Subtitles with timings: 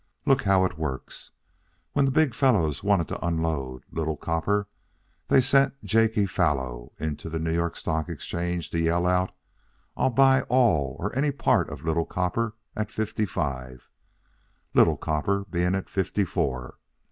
[0.25, 1.29] Look how it works.
[1.93, 4.67] When the big fellows wanted to unload Little Copper,
[5.27, 9.31] they sent Jakey Fallow into the New York Stock Exchange to yell out:
[9.95, 13.91] 'I'll buy all or any part of Little Copper at fifty five,'
[14.73, 16.79] Little Copper being at fifty four.